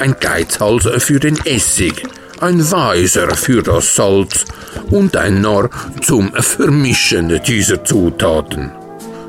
ein 0.00 0.16
Geizhals 0.18 0.88
für 0.98 1.20
den 1.20 1.38
Essig, 1.44 2.02
ein 2.40 2.68
Weiser 2.68 3.36
für 3.36 3.62
das 3.62 3.94
Salz 3.94 4.44
und 4.90 5.16
ein 5.16 5.40
Narr 5.40 5.70
zum 6.02 6.32
Vermischen 6.32 7.40
dieser 7.46 7.84
Zutaten. 7.84 8.83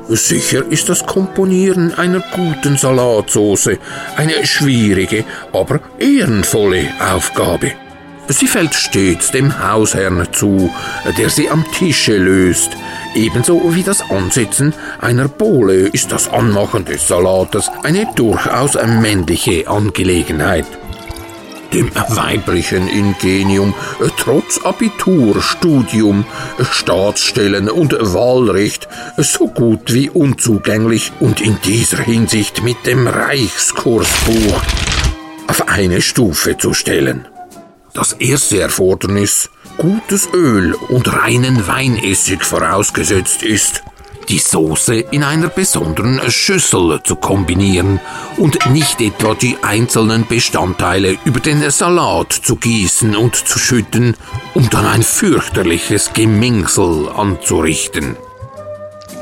Sicher 0.08 0.64
ist 0.70 0.88
das 0.88 1.04
Komponieren 1.04 1.92
einer 1.94 2.22
guten 2.32 2.76
Salatsauce 2.76 3.70
eine 4.16 4.46
schwierige, 4.46 5.24
aber 5.52 5.80
ehrenvolle 5.98 6.88
Aufgabe. 7.00 7.72
Sie 8.28 8.46
fällt 8.46 8.74
stets 8.74 9.32
dem 9.32 9.58
Hausherrn 9.68 10.28
zu, 10.32 10.72
der 11.18 11.28
sie 11.28 11.48
am 11.48 11.64
Tische 11.72 12.16
löst. 12.16 12.70
Ebenso 13.14 13.74
wie 13.74 13.82
das 13.82 14.08
Ansetzen 14.10 14.74
einer 15.00 15.28
Bohle 15.28 15.88
ist 15.88 16.12
das 16.12 16.28
Anmachen 16.28 16.84
des 16.84 17.08
Salates 17.08 17.70
eine 17.82 18.06
durchaus 18.14 18.74
männliche 18.74 19.68
Angelegenheit 19.68 20.66
dem 21.72 21.90
weiblichen 21.94 22.88
Ingenium 22.88 23.74
trotz 24.16 24.58
Abitur, 24.64 25.42
Studium, 25.42 26.24
Staatsstellen 26.70 27.68
und 27.68 27.92
Wahlrecht 27.92 28.88
so 29.16 29.48
gut 29.48 29.92
wie 29.92 30.10
unzugänglich 30.10 31.12
und 31.20 31.40
in 31.40 31.58
dieser 31.64 31.98
Hinsicht 31.98 32.62
mit 32.62 32.86
dem 32.86 33.06
Reichskursbuch 33.06 34.62
auf 35.46 35.68
eine 35.68 36.02
Stufe 36.02 36.58
zu 36.58 36.74
stellen. 36.74 37.26
Das 37.94 38.12
erste 38.12 38.60
Erfordernis, 38.60 39.48
gutes 39.78 40.28
Öl 40.34 40.74
und 40.74 41.12
reinen 41.12 41.66
Weinessig 41.66 42.44
vorausgesetzt 42.44 43.42
ist, 43.42 43.82
die 44.28 44.38
Soße 44.38 44.96
in 44.96 45.22
einer 45.22 45.48
besonderen 45.48 46.20
Schüssel 46.30 47.00
zu 47.02 47.16
kombinieren 47.16 48.00
und 48.36 48.70
nicht 48.70 49.00
etwa 49.00 49.34
die 49.34 49.56
einzelnen 49.62 50.26
Bestandteile 50.26 51.16
über 51.24 51.40
den 51.40 51.68
Salat 51.70 52.32
zu 52.32 52.56
gießen 52.56 53.16
und 53.16 53.36
zu 53.36 53.58
schütten, 53.58 54.16
um 54.54 54.68
dann 54.70 54.86
ein 54.86 55.02
fürchterliches 55.02 56.12
Gemingsel 56.12 57.08
anzurichten. 57.08 58.16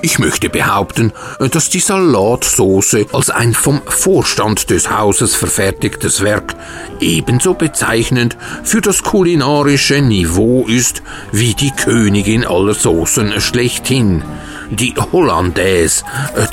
Ich 0.04 0.18
möchte 0.18 0.50
behaupten, 0.50 1.12
dass 1.38 1.70
die 1.70 1.80
Salatsauce 1.80 3.06
als 3.10 3.30
ein 3.30 3.54
vom 3.54 3.80
Vorstand 3.86 4.68
des 4.68 4.90
Hauses 4.90 5.34
verfertigtes 5.34 6.20
Werk 6.20 6.54
ebenso 7.00 7.54
bezeichnend 7.54 8.36
für 8.64 8.82
das 8.82 9.02
kulinarische 9.02 10.02
Niveau 10.02 10.66
ist 10.68 11.02
wie 11.32 11.54
die 11.54 11.70
Königin 11.70 12.44
aller 12.44 12.74
Soßen 12.74 13.40
schlechthin, 13.40 14.22
die 14.70 14.94
Hollandaise, 15.12 16.04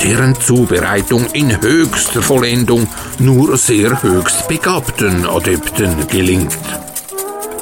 deren 0.04 0.40
Zubereitung 0.40 1.26
in 1.34 1.62
höchster 1.62 2.22
Vollendung 2.22 2.88
nur 3.20 3.58
sehr 3.58 4.02
höchst 4.04 4.48
begabten 4.48 5.26
Adepten 5.26 6.08
gelingt. 6.08 6.58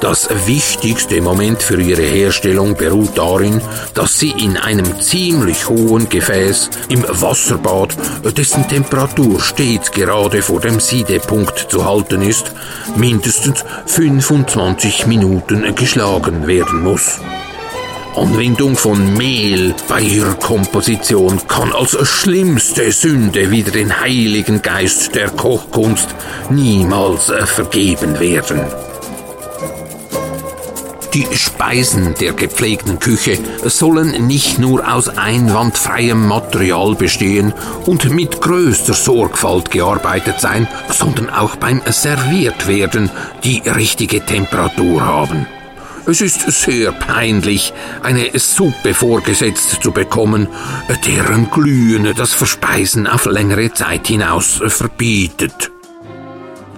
Das 0.00 0.30
wichtigste 0.46 1.20
Moment 1.20 1.62
für 1.62 1.78
ihre 1.78 2.00
Herstellung 2.00 2.74
beruht 2.74 3.18
darin, 3.18 3.60
dass 3.92 4.18
sie 4.18 4.30
in 4.30 4.56
einem 4.56 4.98
ziemlich 4.98 5.68
hohen 5.68 6.08
Gefäß 6.08 6.70
im 6.88 7.04
Wasserbad, 7.06 7.94
dessen 8.34 8.66
Temperatur 8.66 9.42
stets 9.42 9.90
gerade 9.90 10.40
vor 10.40 10.60
dem 10.60 10.80
Siedepunkt 10.80 11.66
zu 11.70 11.84
halten 11.84 12.22
ist, 12.22 12.50
mindestens 12.96 13.62
25 13.84 15.06
Minuten 15.06 15.74
geschlagen 15.74 16.46
werden 16.46 16.82
muss. 16.82 17.20
Anwendung 18.16 18.76
von 18.76 19.14
Mehl 19.14 19.74
bei 19.88 20.00
ihrer 20.00 20.34
Komposition 20.34 21.40
kann 21.46 21.72
als 21.72 21.96
schlimmste 22.06 22.90
Sünde 22.90 23.50
wider 23.50 23.70
den 23.70 24.00
Heiligen 24.00 24.62
Geist 24.62 25.14
der 25.14 25.30
Kochkunst 25.30 26.08
niemals 26.50 27.32
vergeben 27.46 28.18
werden. 28.18 28.60
Die 31.14 31.26
Speisen 31.32 32.14
der 32.20 32.32
gepflegten 32.34 32.98
Küche 32.98 33.38
sollen 33.64 34.26
nicht 34.26 34.58
nur 34.58 34.92
aus 34.92 35.08
einwandfreiem 35.08 36.28
Material 36.28 36.94
bestehen 36.94 37.52
und 37.86 38.10
mit 38.10 38.40
größter 38.40 38.94
Sorgfalt 38.94 39.70
gearbeitet 39.70 40.40
sein, 40.40 40.68
sondern 40.88 41.30
auch 41.30 41.56
beim 41.56 41.82
Serviertwerden 41.84 43.10
die 43.42 43.60
richtige 43.66 44.24
Temperatur 44.24 45.00
haben. 45.04 45.46
Es 46.10 46.20
ist 46.20 46.40
sehr 46.50 46.90
peinlich, 46.90 47.72
eine 48.02 48.36
Suppe 48.36 48.94
vorgesetzt 48.94 49.78
zu 49.80 49.92
bekommen, 49.92 50.48
deren 51.06 51.48
Glühen 51.52 52.12
das 52.16 52.34
Verspeisen 52.34 53.06
auf 53.06 53.26
längere 53.26 53.72
Zeit 53.72 54.08
hinaus 54.08 54.60
verbietet. 54.66 55.70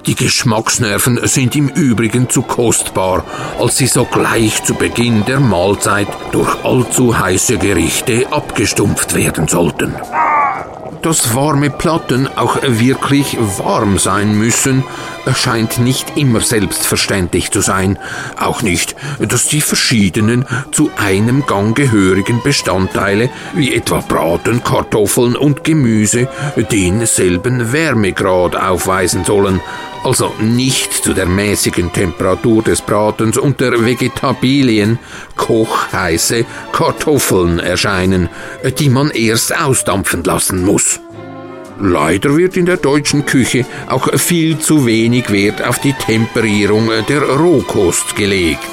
Die 0.04 0.16
Geschmacksnerven 0.16 1.26
sind 1.26 1.56
im 1.56 1.70
Übrigen 1.70 2.28
zu 2.28 2.42
kostbar, 2.42 3.24
als 3.58 3.78
sie 3.78 3.86
sogleich 3.86 4.64
zu 4.64 4.74
Beginn 4.74 5.24
der 5.24 5.40
Mahlzeit 5.40 6.08
durch 6.32 6.62
allzu 6.62 7.18
heiße 7.18 7.56
Gerichte 7.56 8.26
abgestumpft 8.30 9.14
werden 9.14 9.48
sollten 9.48 9.94
dass 11.02 11.34
warme 11.34 11.70
Platten 11.70 12.28
auch 12.36 12.58
wirklich 12.62 13.36
warm 13.58 13.98
sein 13.98 14.38
müssen, 14.38 14.84
scheint 15.34 15.78
nicht 15.78 16.16
immer 16.16 16.40
selbstverständlich 16.40 17.50
zu 17.50 17.60
sein. 17.60 17.98
Auch 18.38 18.62
nicht, 18.62 18.96
dass 19.18 19.46
die 19.46 19.60
verschiedenen 19.60 20.46
zu 20.70 20.90
einem 20.96 21.44
Gang 21.46 21.76
gehörigen 21.76 22.40
Bestandteile, 22.42 23.30
wie 23.54 23.74
etwa 23.74 24.00
Braten, 24.00 24.62
Kartoffeln 24.64 25.36
und 25.36 25.64
Gemüse, 25.64 26.28
denselben 26.70 27.72
Wärmegrad 27.72 28.56
aufweisen 28.56 29.24
sollen, 29.24 29.60
also 30.04 30.32
nicht 30.40 30.92
zu 30.92 31.12
der 31.14 31.26
mäßigen 31.26 31.92
Temperatur 31.92 32.62
des 32.62 32.82
Bratens 32.82 33.38
und 33.38 33.60
der 33.60 33.84
Vegetabilien 33.84 34.98
kochheiße 35.36 36.44
Kartoffeln 36.72 37.58
erscheinen, 37.58 38.28
die 38.78 38.88
man 38.88 39.10
erst 39.10 39.56
ausdampfen 39.56 40.24
lassen 40.24 40.64
muss. 40.64 41.00
Leider 41.80 42.36
wird 42.36 42.56
in 42.56 42.66
der 42.66 42.76
deutschen 42.76 43.26
Küche 43.26 43.64
auch 43.88 44.08
viel 44.18 44.58
zu 44.58 44.86
wenig 44.86 45.30
Wert 45.30 45.62
auf 45.62 45.78
die 45.80 45.94
Temperierung 45.94 46.90
der 47.08 47.22
Rohkost 47.22 48.14
gelegt. 48.14 48.68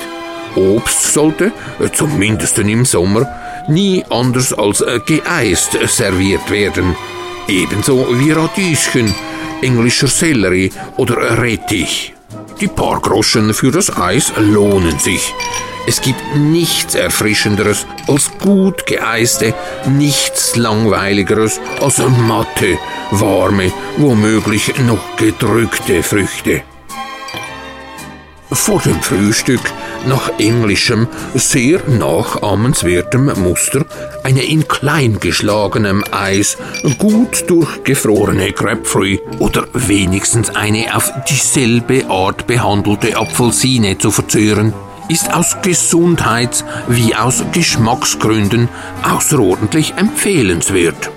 Obst 0.56 1.14
sollte, 1.14 1.52
zumindest 1.94 2.58
im 2.60 2.86
Sommer, 2.86 3.28
nie 3.68 4.04
anders 4.10 4.54
als 4.54 4.84
geeist 5.06 5.78
serviert 5.88 6.52
werden. 6.52 6.96
Ebenso 7.48 8.06
wie 8.20 8.32
Radieschen, 8.32 9.14
englischer 9.62 10.08
Sellerie 10.08 10.72
oder 10.98 11.42
Rettich. 11.42 12.14
Die 12.62 12.68
paar 12.68 13.00
Groschen 13.00 13.54
für 13.54 13.72
das 13.72 13.96
Eis 13.96 14.34
lohnen 14.38 15.00
sich. 15.00 15.34
Es 15.88 16.02
gibt 16.02 16.36
nichts 16.36 16.94
Erfrischenderes 16.94 17.88
als 18.08 18.30
gut 18.38 18.86
geeiste, 18.86 19.56
nichts 19.88 20.56
Langweiligeres 20.56 21.60
als 21.80 21.98
matte, 22.28 22.78
warme, 23.12 23.72
womöglich 23.98 24.78
noch 24.80 25.16
gedrückte 25.16 26.04
Früchte. 26.04 26.64
Vor 28.52 28.82
dem 28.82 29.00
Frühstück 29.02 29.62
nach 30.08 30.32
englischem, 30.40 31.08
sehr 31.36 31.82
nachahmenswertem 31.88 33.32
Muster 33.44 33.86
eine 34.24 34.44
in 34.44 34.68
klein 34.68 35.20
geschlagenem 35.20 36.04
Eis, 36.12 36.58
gut 36.98 37.48
durchgefrorene 37.48 38.52
Grapefruit 38.54 39.22
oder 39.38 39.68
wenigstens 39.74 40.50
eine 40.56 40.96
auf 40.96 41.12
dieselbe 41.30 42.10
Art 42.10 42.48
behandelte 42.48 43.18
Apfelsine 43.18 44.00
zu 44.00 44.10
verzehren, 44.10 44.74
ist 45.10 45.32
aus 45.32 45.58
Gesundheits- 45.62 46.66
wie 46.88 47.16
aus 47.16 47.44
Geschmacksgründen 47.52 48.68
außerordentlich 49.04 49.94
empfehlenswert. 49.96 51.12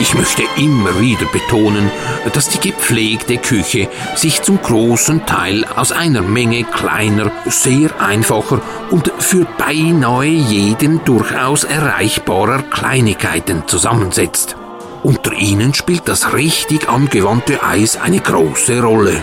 Ich 0.00 0.14
möchte 0.14 0.42
immer 0.56 1.00
wieder 1.00 1.26
betonen, 1.26 1.90
dass 2.32 2.48
die 2.48 2.58
gepflegte 2.58 3.38
Küche 3.38 3.88
sich 4.16 4.42
zum 4.42 4.60
großen 4.60 5.24
Teil 5.24 5.64
aus 5.76 5.92
einer 5.92 6.22
Menge 6.22 6.64
kleiner, 6.64 7.30
sehr 7.46 7.90
einfacher 8.00 8.60
und 8.90 9.12
für 9.18 9.46
beinahe 9.56 10.26
jeden 10.26 11.04
durchaus 11.04 11.62
erreichbarer 11.62 12.62
Kleinigkeiten 12.62 13.62
zusammensetzt. 13.68 14.56
Unter 15.04 15.32
ihnen 15.32 15.74
spielt 15.74 16.08
das 16.08 16.32
richtig 16.32 16.88
angewandte 16.88 17.62
Eis 17.62 17.96
eine 17.96 18.18
große 18.18 18.82
Rolle. 18.82 19.22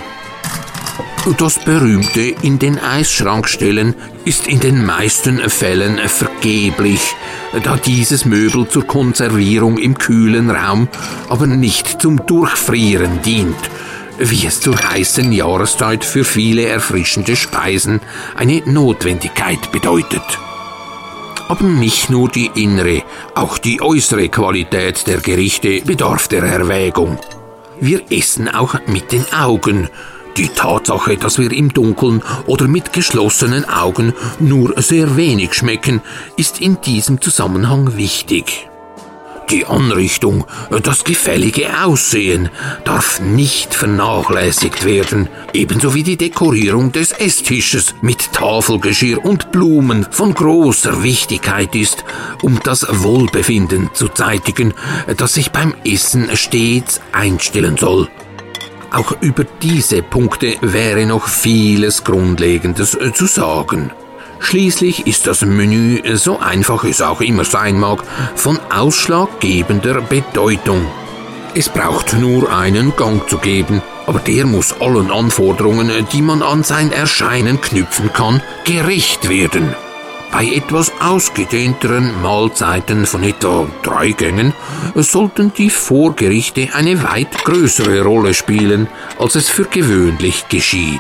Das 1.38 1.60
berühmte 1.60 2.34
in 2.42 2.58
den 2.58 2.80
Eisschrank 2.80 3.48
stellen 3.48 3.94
ist 4.26 4.48
in 4.48 4.60
den 4.60 4.84
meisten 4.84 5.38
Fällen 5.50 6.00
vergeblich, 6.08 7.16
da 7.64 7.78
dieses 7.78 8.26
Möbel 8.26 8.68
zur 8.68 8.88
Konservierung 8.88 9.78
im 9.78 10.00
kühlen 10.00 10.50
Raum, 10.50 10.88
aber 11.30 11.46
nicht 11.46 12.02
zum 12.02 12.26
Durchfrieren 12.26 13.22
dient, 13.22 13.56
wie 14.18 14.48
es 14.48 14.62
zur 14.62 14.76
heißen 14.76 15.32
Jahreszeit 15.32 16.04
für 16.04 16.24
viele 16.24 16.66
erfrischende 16.66 17.36
Speisen 17.36 18.02
eine 18.36 18.64
Notwendigkeit 18.66 19.72
bedeutet. 19.72 20.40
Aber 21.50 21.66
nicht 21.66 22.10
nur 22.10 22.30
die 22.30 22.50
innere, 22.56 23.04
auch 23.36 23.60
die 23.60 23.80
äußere 23.80 24.30
Qualität 24.30 25.06
der 25.06 25.20
Gerichte 25.20 25.82
bedarf 25.82 26.28
der 26.30 26.44
Erwägung. 26.44 27.20
Wir 27.80 28.02
essen 28.10 28.50
auch 28.50 28.76
mit 28.88 29.12
den 29.12 29.32
Augen. 29.34 29.88
Die 30.38 30.48
Tatsache, 30.48 31.18
dass 31.18 31.38
wir 31.38 31.52
im 31.52 31.74
Dunkeln 31.74 32.24
oder 32.46 32.68
mit 32.68 32.94
geschlossenen 32.94 33.68
Augen 33.68 34.14
nur 34.40 34.82
sehr 34.82 35.18
wenig 35.18 35.54
schmecken, 35.54 36.02
ist 36.38 36.62
in 36.62 36.80
diesem 36.82 37.20
Zusammenhang 37.22 37.98
wichtig. 37.98 38.70
Die 39.52 39.66
Anrichtung, 39.66 40.46
das 40.82 41.04
gefällige 41.04 41.84
Aussehen 41.84 42.48
darf 42.86 43.20
nicht 43.20 43.74
vernachlässigt 43.74 44.86
werden, 44.86 45.28
ebenso 45.52 45.94
wie 45.94 46.04
die 46.04 46.16
Dekorierung 46.16 46.94
des 46.94 47.12
Esstisches 47.12 47.94
mit 48.02 48.32
Tafelgeschirr 48.32 49.26
und 49.26 49.52
Blumen 49.52 50.08
von 50.10 50.34
großer 50.34 51.04
Wichtigkeit 51.04 51.76
ist, 51.76 52.06
um 52.42 52.62
das 52.64 52.88
Wohlbefinden 53.04 53.90
zu 53.94 54.08
zeitigen, 54.08 54.74
das 55.18 55.34
sich 55.34 55.52
beim 55.52 55.74
Essen 55.84 56.30
stets 56.38 57.02
einstellen 57.12 57.76
soll. 57.76 58.08
Auch 58.92 59.14
über 59.22 59.46
diese 59.46 60.04
Punkte 60.04 60.58
wäre 60.60 61.06
noch 61.06 61.30
vieles 61.30 62.04
Grundlegendes 62.04 62.98
zu 63.14 63.26
sagen. 63.26 63.92
Schließlich 64.40 65.08
ist 65.08 65.28
das 65.28 65.46
Menü, 65.46 66.02
so 66.18 66.40
einfach 66.40 66.84
es 66.84 67.02
auch 67.02 67.22
immer 67.22 67.46
sein 67.46 67.80
mag, 67.80 68.04
von 68.36 68.60
ausschlaggebender 68.70 70.02
Bedeutung. 70.02 70.86
Es 71.54 71.70
braucht 71.70 72.14
nur 72.14 72.54
einen 72.54 72.94
Gang 72.98 73.30
zu 73.30 73.38
geben, 73.38 73.82
aber 74.08 74.20
der 74.20 74.46
muss 74.46 74.82
allen 74.82 75.10
Anforderungen, 75.10 75.90
die 76.12 76.22
man 76.22 76.42
an 76.42 76.64
sein 76.64 76.92
Erscheinen 76.92 77.62
knüpfen 77.62 78.12
kann, 78.12 78.42
gerecht 78.66 79.30
werden. 79.30 79.74
Bei 80.34 80.46
etwas 80.46 80.92
ausgedehnteren 81.00 82.22
Mahlzeiten 82.22 83.06
von 83.06 83.24
etwa 83.24 83.68
drei 83.84 84.12
Gängen 84.12 84.51
sollten 84.96 85.54
die 85.58 85.70
Vorgerichte 85.70 86.70
eine 86.74 87.04
weit 87.04 87.44
größere 87.44 88.04
Rolle 88.04 88.34
spielen, 88.34 88.88
als 89.20 89.36
es 89.36 89.50
für 89.50 89.66
gewöhnlich 89.66 90.48
geschieht. 90.50 91.00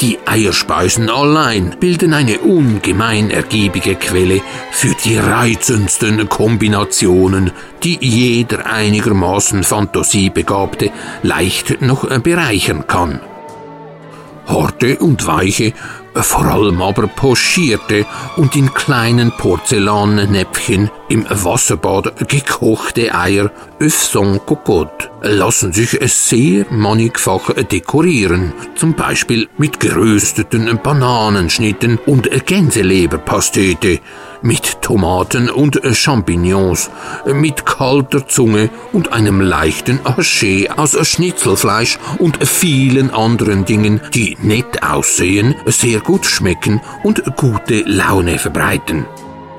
Die 0.00 0.18
Eierspeisen 0.26 1.08
allein 1.08 1.76
bilden 1.78 2.14
eine 2.14 2.40
ungemein 2.40 3.30
ergiebige 3.30 3.94
Quelle 3.94 4.42
für 4.70 4.94
die 5.04 5.16
reizendsten 5.16 6.28
Kombinationen, 6.28 7.52
die 7.82 7.98
jeder 8.00 8.66
einigermaßen 8.66 9.62
Fantasiebegabte 9.62 10.90
leicht 11.22 11.80
noch 11.80 12.06
bereichern 12.20 12.86
kann. 12.86 13.20
Harte 14.46 14.98
und 14.98 15.26
weiche 15.26 15.72
vor 16.22 16.44
allem 16.44 16.80
aber 16.80 17.06
pochierte 17.06 18.06
und 18.36 18.54
in 18.54 18.72
kleinen 18.72 19.32
Porzellannäpfchen 19.32 20.90
im 21.08 21.26
Wasserbad 21.28 22.28
gekochte 22.28 23.14
Eier, 23.14 23.50
œufs 23.80 24.12
sans 24.12 24.40
cocotte, 24.46 25.10
lassen 25.22 25.72
sich 25.72 25.98
sehr 26.04 26.66
mannigfach 26.70 27.52
dekorieren, 27.54 28.52
zum 28.76 28.94
Beispiel 28.94 29.48
mit 29.58 29.80
gerösteten 29.80 30.78
Bananenschnitten 30.82 31.98
und 32.06 32.28
Gänseleberpastete, 32.46 34.00
mit 34.44 34.82
Tomaten 34.82 35.48
und 35.48 35.80
Champignons, 35.92 36.90
mit 37.26 37.64
kalter 37.64 38.28
Zunge 38.28 38.68
und 38.92 39.12
einem 39.12 39.40
leichten 39.40 40.00
Haché 40.00 40.68
aus 40.76 40.96
Schnitzelfleisch 41.08 41.98
und 42.18 42.46
vielen 42.46 43.10
anderen 43.10 43.64
Dingen, 43.64 44.00
die 44.12 44.36
nett 44.42 44.82
aussehen, 44.82 45.54
sehr 45.64 46.00
gut 46.00 46.26
schmecken 46.26 46.82
und 47.02 47.36
gute 47.36 47.80
Laune 47.86 48.38
verbreiten. 48.38 49.06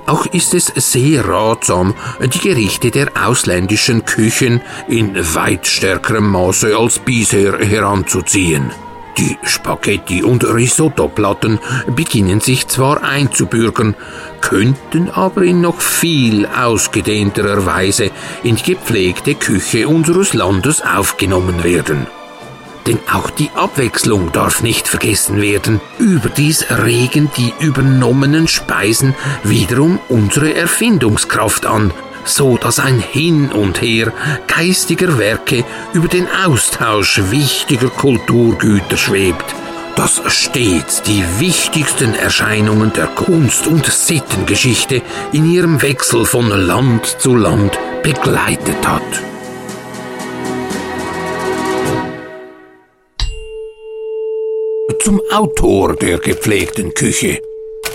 Auch 0.05 0.27
ist 0.27 0.53
es 0.53 0.67
sehr 0.67 1.27
ratsam, 1.27 1.95
die 2.21 2.37
Gerichte 2.37 2.91
der 2.91 3.09
ausländischen 3.15 4.05
Küchen 4.05 4.61
in 4.87 5.15
weit 5.33 5.65
stärkerem 5.65 6.29
Maße 6.29 6.77
als 6.77 6.99
bisher 6.99 7.57
heranzuziehen. 7.57 8.71
Die 9.17 9.37
Spaghetti- 9.43 10.23
und 10.23 10.43
Risottoplatten 10.43 11.59
beginnen 11.87 12.41
sich 12.41 12.67
zwar 12.67 13.01
einzubürgern, 13.03 13.95
könnten 14.41 15.09
aber 15.09 15.43
in 15.43 15.61
noch 15.61 15.79
viel 15.79 16.45
ausgedehnterer 16.45 17.65
Weise 17.65 18.11
in 18.43 18.57
die 18.57 18.73
gepflegte 18.73 19.35
Küche 19.35 19.87
unseres 19.87 20.33
Landes 20.33 20.81
aufgenommen 20.81 21.63
werden. 21.63 22.07
Denn 22.87 22.99
auch 23.11 23.29
die 23.29 23.49
Abwechslung 23.55 24.31
darf 24.31 24.61
nicht 24.61 24.87
vergessen 24.87 25.41
werden. 25.41 25.81
Überdies 25.97 26.65
regen 26.69 27.31
die 27.35 27.53
übernommenen 27.59 28.47
Speisen 28.47 29.15
wiederum 29.43 29.99
unsere 30.09 30.53
Erfindungskraft 30.53 31.65
an, 31.65 31.91
so 32.27 32.57
dass 32.57 32.79
ein 32.79 32.99
Hin 32.99 33.51
und 33.51 33.81
Her 33.81 34.11
geistiger 34.47 35.17
Werke 35.17 35.63
über 35.93 36.07
den 36.07 36.27
Austausch 36.45 37.21
wichtiger 37.29 37.89
Kulturgüter 37.89 38.97
schwebt, 38.97 39.55
das 39.95 40.21
stets 40.27 41.01
die 41.03 41.23
wichtigsten 41.39 42.13
Erscheinungen 42.15 42.91
der 42.93 43.07
Kunst- 43.07 43.67
und 43.67 43.85
Sittengeschichte 43.85 45.01
in 45.31 45.49
ihrem 45.49 45.81
Wechsel 45.81 46.25
von 46.25 46.49
Land 46.49 47.05
zu 47.05 47.35
Land 47.35 47.79
begleitet 48.03 48.85
hat. 48.85 49.01
Zum 55.01 55.21
Autor 55.31 55.95
der 55.95 56.17
gepflegten 56.17 56.93
Küche 56.93 57.39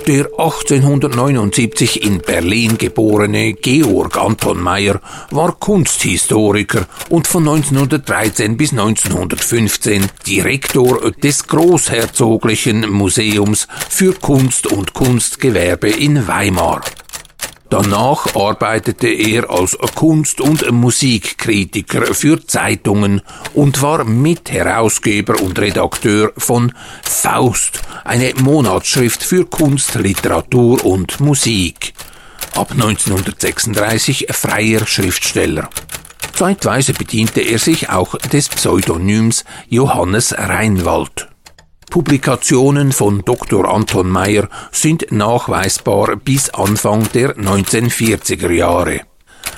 der 0.06 0.26
1879 0.26 2.04
in 2.04 2.20
Berlin 2.20 2.78
geborene 2.78 3.52
Georg 3.52 4.16
Anton 4.16 4.60
Meyer 4.60 5.00
war 5.30 5.52
Kunsthistoriker 5.52 6.86
und 7.08 7.26
von 7.26 7.48
1913 7.48 8.56
bis 8.56 8.72
1915 8.72 10.06
Direktor 10.26 11.12
des 11.12 11.46
Großherzoglichen 11.46 12.90
Museums 12.90 13.68
für 13.88 14.14
Kunst 14.14 14.66
und 14.66 14.94
Kunstgewerbe 14.94 15.90
in 15.90 16.26
Weimar. 16.26 16.80
Danach 17.70 18.34
arbeitete 18.34 19.06
er 19.06 19.48
als 19.48 19.78
Kunst- 19.94 20.40
und 20.40 20.68
Musikkritiker 20.72 22.14
für 22.14 22.44
Zeitungen 22.44 23.22
und 23.54 23.80
war 23.80 24.02
Mitherausgeber 24.02 25.40
und 25.40 25.56
Redakteur 25.56 26.32
von 26.36 26.72
Faust, 27.04 27.80
eine 28.02 28.34
Monatsschrift 28.42 29.22
für 29.22 29.46
Kunst, 29.46 29.94
Literatur 29.94 30.84
und 30.84 31.20
Musik. 31.20 31.94
Ab 32.56 32.72
1936 32.72 34.26
freier 34.32 34.84
Schriftsteller. 34.84 35.70
Zeitweise 36.34 36.92
bediente 36.92 37.40
er 37.40 37.60
sich 37.60 37.88
auch 37.88 38.16
des 38.16 38.48
Pseudonyms 38.48 39.44
Johannes 39.68 40.34
Reinwald. 40.36 41.29
Publikationen 41.90 42.92
von 42.92 43.24
Dr. 43.24 43.68
Anton 43.68 44.08
Meyer 44.08 44.48
sind 44.70 45.10
nachweisbar 45.10 46.16
bis 46.16 46.48
Anfang 46.50 47.08
der 47.12 47.36
1940er 47.36 48.50
Jahre. 48.50 49.00